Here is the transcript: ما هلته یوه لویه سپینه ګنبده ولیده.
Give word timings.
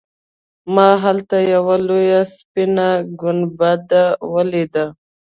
ما 0.73 0.89
هلته 1.03 1.37
یوه 1.53 1.75
لویه 1.87 2.21
سپینه 2.35 2.89
ګنبده 3.21 4.03
ولیده. 4.33 4.85